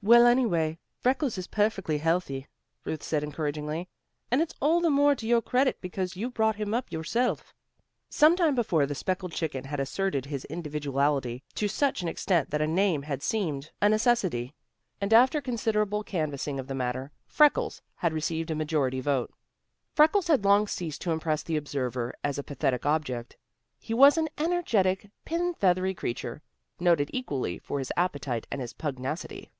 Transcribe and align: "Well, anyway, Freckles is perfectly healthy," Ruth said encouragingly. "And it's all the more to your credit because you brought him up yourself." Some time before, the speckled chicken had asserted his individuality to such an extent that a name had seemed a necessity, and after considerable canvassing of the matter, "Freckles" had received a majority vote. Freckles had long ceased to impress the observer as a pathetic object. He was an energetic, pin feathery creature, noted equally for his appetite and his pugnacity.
"Well, 0.00 0.26
anyway, 0.26 0.78
Freckles 1.00 1.36
is 1.38 1.48
perfectly 1.48 1.98
healthy," 1.98 2.46
Ruth 2.84 3.02
said 3.02 3.24
encouragingly. 3.24 3.88
"And 4.30 4.40
it's 4.40 4.54
all 4.62 4.80
the 4.80 4.88
more 4.90 5.16
to 5.16 5.26
your 5.26 5.42
credit 5.42 5.80
because 5.80 6.14
you 6.14 6.30
brought 6.30 6.54
him 6.54 6.72
up 6.72 6.92
yourself." 6.92 7.52
Some 8.08 8.36
time 8.36 8.54
before, 8.54 8.86
the 8.86 8.94
speckled 8.94 9.32
chicken 9.32 9.64
had 9.64 9.80
asserted 9.80 10.24
his 10.26 10.44
individuality 10.44 11.42
to 11.56 11.66
such 11.66 12.00
an 12.00 12.06
extent 12.08 12.50
that 12.50 12.62
a 12.62 12.66
name 12.68 13.02
had 13.02 13.24
seemed 13.24 13.72
a 13.82 13.88
necessity, 13.88 14.54
and 15.00 15.12
after 15.12 15.40
considerable 15.40 16.04
canvassing 16.04 16.60
of 16.60 16.68
the 16.68 16.76
matter, 16.76 17.10
"Freckles" 17.26 17.82
had 17.96 18.12
received 18.12 18.52
a 18.52 18.54
majority 18.54 19.00
vote. 19.00 19.34
Freckles 19.90 20.28
had 20.28 20.44
long 20.44 20.68
ceased 20.68 21.00
to 21.02 21.10
impress 21.10 21.42
the 21.42 21.56
observer 21.56 22.14
as 22.22 22.38
a 22.38 22.44
pathetic 22.44 22.86
object. 22.86 23.36
He 23.80 23.94
was 23.94 24.16
an 24.16 24.28
energetic, 24.38 25.10
pin 25.24 25.54
feathery 25.54 25.92
creature, 25.92 26.40
noted 26.78 27.10
equally 27.12 27.58
for 27.58 27.80
his 27.80 27.90
appetite 27.96 28.46
and 28.52 28.60
his 28.60 28.72
pugnacity. 28.72 29.50